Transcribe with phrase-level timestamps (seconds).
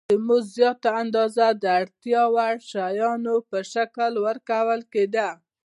[0.09, 5.29] د مزد زیاته اندازه د اړتیا وړ شیانو په شکل ورکول کېده